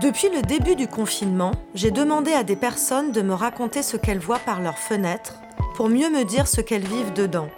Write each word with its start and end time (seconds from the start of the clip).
Depuis 0.00 0.28
le 0.28 0.42
début 0.42 0.76
du 0.76 0.88
confinement, 0.88 1.52
j'ai 1.74 1.90
demandé 1.90 2.30
à 2.34 2.44
des 2.44 2.54
personnes 2.54 3.12
de 3.12 3.22
me 3.22 3.32
raconter 3.32 3.82
ce 3.82 3.96
qu'elles 3.96 4.18
voient 4.18 4.38
par 4.38 4.60
leurs 4.60 4.76
fenêtres 4.78 5.36
pour 5.74 5.88
mieux 5.88 6.10
me 6.10 6.22
dire 6.24 6.46
ce 6.46 6.60
qu'elles 6.60 6.86
vivent 6.86 7.14
dedans. 7.14 7.48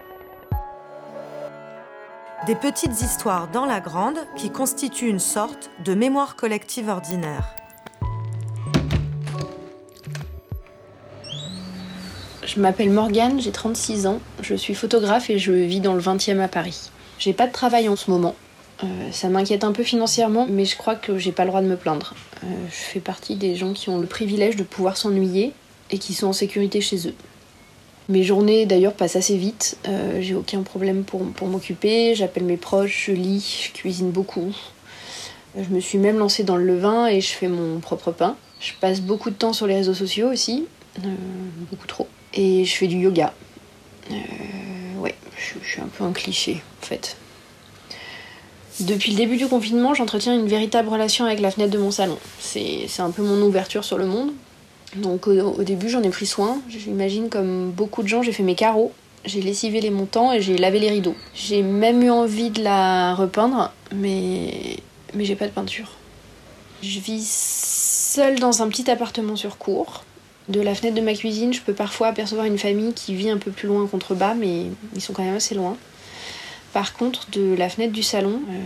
Des 2.46 2.54
petites 2.54 3.02
histoires 3.02 3.48
dans 3.48 3.66
la 3.66 3.80
grande 3.80 4.18
qui 4.36 4.50
constituent 4.50 5.08
une 5.08 5.18
sorte 5.18 5.68
de 5.84 5.94
mémoire 5.94 6.36
collective 6.36 6.88
ordinaire. 6.88 7.56
Je 12.44 12.60
m'appelle 12.60 12.90
Morgane, 12.90 13.40
j'ai 13.40 13.50
36 13.50 14.06
ans, 14.06 14.20
je 14.42 14.54
suis 14.54 14.76
photographe 14.76 15.28
et 15.28 15.40
je 15.40 15.50
vis 15.50 15.80
dans 15.80 15.94
le 15.94 16.00
20e 16.00 16.38
à 16.38 16.46
Paris. 16.46 16.92
J'ai 17.18 17.32
pas 17.32 17.48
de 17.48 17.52
travail 17.52 17.88
en 17.88 17.96
ce 17.96 18.12
moment. 18.12 18.36
Euh, 18.84 18.86
ça 19.10 19.28
m'inquiète 19.28 19.64
un 19.64 19.72
peu 19.72 19.82
financièrement, 19.82 20.46
mais 20.48 20.64
je 20.64 20.76
crois 20.76 20.94
que 20.94 21.18
j'ai 21.18 21.32
pas 21.32 21.44
le 21.44 21.48
droit 21.50 21.62
de 21.62 21.66
me 21.66 21.76
plaindre. 21.76 22.14
Euh, 22.44 22.46
je 22.68 22.74
fais 22.74 23.00
partie 23.00 23.34
des 23.34 23.56
gens 23.56 23.72
qui 23.72 23.90
ont 23.90 23.98
le 23.98 24.06
privilège 24.06 24.56
de 24.56 24.62
pouvoir 24.62 24.96
s'ennuyer 24.96 25.52
et 25.90 25.98
qui 25.98 26.14
sont 26.14 26.28
en 26.28 26.32
sécurité 26.32 26.80
chez 26.80 27.08
eux. 27.08 27.14
Mes 28.08 28.22
journées 28.22 28.66
d'ailleurs 28.66 28.94
passent 28.94 29.16
assez 29.16 29.36
vite, 29.36 29.76
euh, 29.86 30.20
j'ai 30.22 30.34
aucun 30.34 30.62
problème 30.62 31.04
pour, 31.04 31.26
pour 31.32 31.48
m'occuper, 31.48 32.14
j'appelle 32.14 32.44
mes 32.44 32.56
proches, 32.56 33.06
je 33.08 33.12
lis, 33.12 33.68
je 33.68 33.78
cuisine 33.78 34.10
beaucoup. 34.10 34.54
Je 35.56 35.68
me 35.74 35.80
suis 35.80 35.98
même 35.98 36.18
lancée 36.18 36.44
dans 36.44 36.56
le 36.56 36.64
levain 36.64 37.08
et 37.08 37.20
je 37.20 37.28
fais 37.28 37.48
mon 37.48 37.80
propre 37.80 38.12
pain. 38.12 38.36
Je 38.60 38.72
passe 38.80 39.00
beaucoup 39.00 39.30
de 39.30 39.34
temps 39.34 39.52
sur 39.52 39.66
les 39.66 39.74
réseaux 39.74 39.94
sociaux 39.94 40.30
aussi, 40.30 40.66
beaucoup 41.70 41.86
trop. 41.86 42.06
Et 42.32 42.64
je 42.64 42.74
fais 42.76 42.86
du 42.86 42.96
yoga. 42.96 43.34
ouais, 44.10 45.14
je, 45.36 45.54
je 45.62 45.68
suis 45.68 45.80
un 45.80 45.88
peu 45.88 46.04
un 46.04 46.12
cliché 46.12 46.62
en 46.82 46.86
fait. 46.86 47.16
Depuis 48.80 49.10
le 49.10 49.16
début 49.16 49.36
du 49.36 49.48
confinement, 49.48 49.94
j'entretiens 49.94 50.34
une 50.34 50.46
véritable 50.46 50.88
relation 50.88 51.24
avec 51.24 51.40
la 51.40 51.50
fenêtre 51.50 51.72
de 51.72 51.78
mon 51.78 51.90
salon. 51.90 52.18
C'est 52.38 52.88
un 53.00 53.10
peu 53.10 53.22
mon 53.22 53.40
ouverture 53.42 53.84
sur 53.84 53.98
le 53.98 54.06
monde. 54.06 54.30
Donc 54.96 55.26
au, 55.26 55.62
début, 55.64 55.88
j'en 55.88 56.02
ai 56.02 56.10
pris 56.10 56.26
soin. 56.26 56.60
J'imagine 56.68 57.28
comme 57.28 57.70
beaucoup 57.70 58.02
de 58.02 58.08
gens, 58.08 58.22
j'ai 58.22 58.32
fait 58.32 58.42
mes 58.42 58.54
carreaux, 58.54 58.92
j'ai 59.24 59.42
lessivé 59.42 59.80
les 59.80 59.90
montants 59.90 60.32
et 60.32 60.40
j'ai 60.40 60.56
lavé 60.56 60.78
les 60.78 60.90
rideaux. 60.90 61.16
J'ai 61.34 61.62
même 61.62 62.02
eu 62.02 62.10
envie 62.10 62.50
de 62.50 62.62
la 62.62 63.14
repeindre, 63.14 63.72
mais 63.94 64.76
mais 65.14 65.24
j'ai 65.24 65.34
pas 65.34 65.46
de 65.46 65.52
peinture. 65.52 65.90
Je 66.82 67.00
vis 67.00 67.28
seule 67.28 68.38
dans 68.38 68.62
un 68.62 68.68
petit 68.68 68.90
appartement 68.90 69.36
sur 69.36 69.58
cour. 69.58 70.04
De 70.48 70.60
la 70.60 70.74
fenêtre 70.74 70.96
de 70.96 71.02
ma 71.02 71.12
cuisine, 71.12 71.52
je 71.52 71.60
peux 71.60 71.74
parfois 71.74 72.06
apercevoir 72.06 72.46
une 72.46 72.58
famille 72.58 72.94
qui 72.94 73.14
vit 73.14 73.28
un 73.28 73.36
peu 73.36 73.50
plus 73.50 73.68
loin 73.68 73.86
contre 73.86 74.14
bas, 74.14 74.34
mais 74.34 74.66
ils 74.94 75.00
sont 75.00 75.12
quand 75.12 75.24
même 75.24 75.36
assez 75.36 75.54
loin. 75.54 75.76
Par 76.78 76.92
contre, 76.92 77.28
de 77.32 77.56
la 77.56 77.68
fenêtre 77.68 77.92
du 77.92 78.04
salon, 78.04 78.40
euh, 78.48 78.60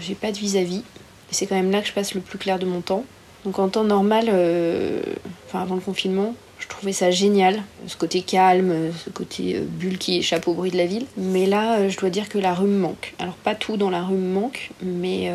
j'ai 0.00 0.14
pas 0.14 0.32
de 0.32 0.38
vis-à-vis. 0.38 0.82
c'est 1.30 1.44
quand 1.44 1.56
même 1.56 1.70
là 1.70 1.82
que 1.82 1.88
je 1.88 1.92
passe 1.92 2.14
le 2.14 2.22
plus 2.22 2.38
clair 2.38 2.58
de 2.58 2.64
mon 2.64 2.80
temps. 2.80 3.04
Donc 3.44 3.58
en 3.58 3.68
temps 3.68 3.84
normal, 3.84 4.30
euh, 4.32 5.02
enfin 5.46 5.60
avant 5.60 5.74
le 5.74 5.82
confinement, 5.82 6.34
je 6.58 6.68
trouvais 6.68 6.94
ça 6.94 7.10
génial, 7.10 7.62
ce 7.86 7.98
côté 7.98 8.22
calme, 8.22 8.90
ce 9.04 9.10
côté 9.10 9.56
euh, 9.56 9.66
bulle 9.68 9.98
qui 9.98 10.16
échappe 10.16 10.48
au 10.48 10.54
bruit 10.54 10.70
de 10.70 10.78
la 10.78 10.86
ville. 10.86 11.04
Mais 11.18 11.44
là, 11.44 11.86
je 11.90 11.98
dois 11.98 12.08
dire 12.08 12.30
que 12.30 12.38
la 12.38 12.54
rue 12.54 12.66
me 12.66 12.78
manque. 12.78 13.12
Alors 13.18 13.34
pas 13.34 13.54
tout 13.54 13.76
dans 13.76 13.90
la 13.90 14.04
rue 14.04 14.16
manque, 14.16 14.70
mais 14.82 15.30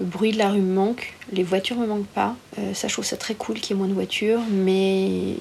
le 0.00 0.04
bruit 0.04 0.32
de 0.32 0.38
la 0.38 0.50
rue 0.50 0.58
me 0.60 0.74
manque, 0.74 1.14
les 1.32 1.44
voitures 1.44 1.76
me 1.76 1.86
manquent 1.86 2.06
pas. 2.06 2.34
ça, 2.74 2.88
je 2.88 2.92
trouve 2.92 3.04
ça 3.04 3.16
très 3.16 3.34
cool 3.34 3.60
qu'il 3.60 3.76
y 3.76 3.78
ait 3.78 3.78
moins 3.78 3.86
de 3.86 3.94
voitures, 3.94 4.40
mais 4.50 5.36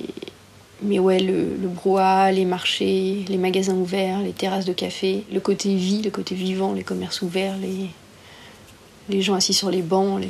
mais 0.85 0.99
ouais, 0.99 1.19
le, 1.19 1.67
brouhaha, 1.67 2.31
les 2.31 2.45
marchés, 2.45 3.25
les 3.27 3.37
magasins 3.37 3.75
ouverts, 3.75 4.21
les 4.21 4.33
terrasses 4.33 4.65
de 4.65 4.73
café, 4.73 5.23
le 5.31 5.39
côté 5.39 5.75
vie, 5.75 6.01
le 6.01 6.11
côté 6.11 6.35
vivant, 6.35 6.73
les 6.73 6.83
commerces 6.83 7.21
ouverts, 7.21 7.55
les, 7.57 9.21
gens 9.21 9.35
assis 9.35 9.53
sur 9.53 9.71
les 9.71 9.81
bancs. 9.81 10.21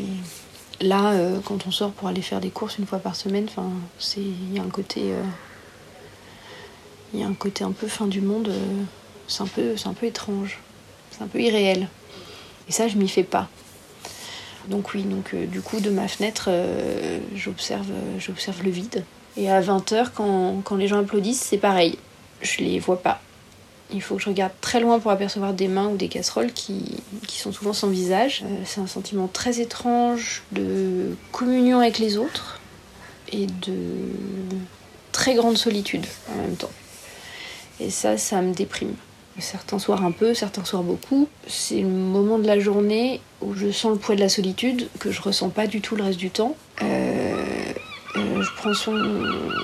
Là, 0.81 1.11
euh, 1.11 1.39
quand 1.43 1.67
on 1.67 1.71
sort 1.71 1.91
pour 1.91 2.07
aller 2.07 2.21
faire 2.21 2.41
des 2.41 2.49
courses 2.49 2.77
une 2.77 2.85
fois 2.85 2.99
par 2.99 3.15
semaine, 3.15 3.47
il 4.17 4.53
y 4.53 4.59
a 4.59 4.63
un 4.63 4.69
côté. 4.69 5.01
Euh, 5.03 5.23
y 7.13 7.23
a 7.23 7.27
un 7.27 7.33
côté 7.33 7.63
un 7.63 7.71
peu 7.71 7.87
fin 7.87 8.07
du 8.07 8.19
monde, 8.19 8.49
euh, 8.49 8.83
c'est 9.27 9.41
un, 9.41 9.47
peu, 9.47 9.75
un 9.85 9.93
peu 9.93 10.05
étrange, 10.05 10.59
c'est 11.11 11.21
un 11.21 11.27
peu 11.27 11.39
irréel. 11.39 11.87
Et 12.67 12.73
ça, 12.73 12.89
je 12.89 12.97
m'y 12.97 13.07
fais 13.07 13.23
pas. 13.23 13.47
Donc 14.67 14.93
oui, 14.93 15.03
donc 15.03 15.33
du 15.35 15.61
coup, 15.61 15.79
de 15.79 15.91
ma 15.91 16.07
fenêtre, 16.07 16.49
j'observe, 17.35 17.91
j'observe 18.17 18.63
le 18.63 18.71
vide. 18.71 19.05
Et 19.37 19.49
à 19.49 19.61
20h, 19.61 20.07
quand, 20.13 20.61
quand 20.63 20.75
les 20.75 20.87
gens 20.87 20.99
applaudissent, 20.99 21.41
c'est 21.41 21.57
pareil. 21.57 21.97
Je 22.41 22.59
les 22.59 22.79
vois 22.79 23.01
pas. 23.01 23.19
Il 23.93 24.01
faut 24.01 24.15
que 24.15 24.21
je 24.21 24.29
regarde 24.29 24.53
très 24.61 24.79
loin 24.79 24.99
pour 24.99 25.11
apercevoir 25.11 25.53
des 25.53 25.67
mains 25.67 25.87
ou 25.87 25.97
des 25.97 26.07
casseroles 26.07 26.51
qui, 26.51 26.97
qui 27.27 27.39
sont 27.39 27.51
souvent 27.51 27.73
sans 27.73 27.89
visage. 27.89 28.43
Euh, 28.43 28.63
c'est 28.65 28.81
un 28.81 28.87
sentiment 28.87 29.27
très 29.27 29.59
étrange 29.59 30.43
de 30.51 31.15
communion 31.31 31.79
avec 31.79 31.99
les 31.99 32.17
autres 32.17 32.59
et 33.31 33.45
de 33.45 33.75
très 35.11 35.35
grande 35.35 35.57
solitude 35.57 36.05
en 36.31 36.41
même 36.41 36.55
temps. 36.55 36.71
Et 37.79 37.89
ça, 37.89 38.17
ça 38.17 38.41
me 38.41 38.53
déprime. 38.53 38.95
Certains 39.37 39.79
soirs 39.79 40.03
un 40.03 40.11
peu, 40.11 40.33
certains 40.33 40.63
soirs 40.63 40.83
beaucoup. 40.83 41.27
C'est 41.45 41.81
le 41.81 41.87
moment 41.87 42.39
de 42.39 42.47
la 42.47 42.57
journée 42.59 43.19
où 43.41 43.53
je 43.53 43.69
sens 43.69 43.91
le 43.91 43.97
poids 43.97 44.15
de 44.15 44.21
la 44.21 44.29
solitude 44.29 44.87
que 44.99 45.11
je 45.11 45.21
ressens 45.21 45.49
pas 45.49 45.67
du 45.67 45.81
tout 45.81 45.95
le 45.97 46.03
reste 46.03 46.19
du 46.19 46.29
temps. 46.29 46.55
Euh, 46.81 47.14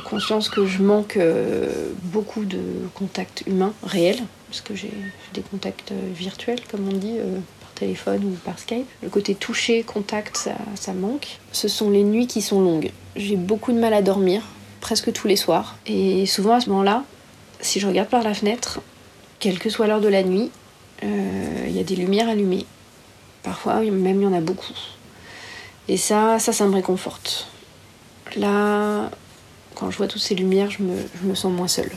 conscience 0.06 0.50
que 0.50 0.66
je 0.66 0.81
manque 0.81 1.17
euh, 1.17 1.91
beaucoup 2.03 2.45
de 2.45 2.59
contacts 2.94 3.44
humains 3.47 3.73
réels, 3.84 4.22
parce 4.47 4.62
que 4.62 4.75
j'ai 4.75 4.91
des 5.34 5.41
contacts 5.41 5.91
euh, 5.91 6.12
virtuels, 6.13 6.62
comme 6.69 6.88
on 6.88 6.97
dit, 6.97 7.17
par 7.59 7.72
téléphone 7.72 8.23
ou 8.25 8.38
par 8.45 8.59
Skype. 8.59 8.88
Le 9.01 9.09
côté 9.09 9.35
toucher, 9.35 9.84
contact, 9.84 10.38
ça, 10.38 10.56
ça 10.75 10.94
manque. 10.94 11.40
Ce 11.51 11.67
sont 11.67 11.90
les 11.90 12.03
nuits 12.03 12.28
qui 12.28 12.41
sont 12.41 12.61
longues. 12.61 12.91
J'ai 13.16 13.35
beaucoup 13.35 13.72
de 13.72 13.79
mal 13.79 13.94
à 13.94 14.01
dormir, 14.01 14.44
presque 14.79 15.11
tous 15.11 15.28
les 15.28 15.35
soirs. 15.35 15.75
Et 15.88 16.25
souvent 16.25 16.53
à 16.53 16.61
ce 16.61 16.69
moment-là, 16.69 17.03
si 17.59 17.79
je 17.79 17.88
regarde 17.88 18.09
par 18.09 18.23
la 18.23 18.34
fenêtre, 18.34 18.81
quelle 19.40 19.59
que 19.59 19.69
soit 19.69 19.88
l'heure 19.88 20.01
de 20.01 20.07
la 20.07 20.23
nuit, 20.23 20.51
il 21.03 21.72
y 21.72 21.79
a 21.79 21.84
des 21.84 21.95
lumières 21.95 22.29
allumées. 22.29 22.66
Parfois, 23.44 23.81
même 23.81 24.22
il 24.22 24.23
y 24.23 24.28
en 24.28 24.34
a 24.34 24.41
beaucoup. 24.41 24.73
Et 25.88 25.97
ça, 25.97 26.38
ça 26.40 26.66
me 26.67 26.75
réconforte. 26.75 27.47
Là, 28.36 29.09
quand 29.75 29.92
je 29.92 29.97
vois 29.97 30.08
toutes 30.08 30.22
ces 30.22 30.36
lumières, 30.36 30.72
je 30.72 30.84
me, 30.84 30.97
je 31.22 31.28
me 31.28 31.36
sens 31.36 31.52
moins 31.52 31.68
seule. 31.68 31.92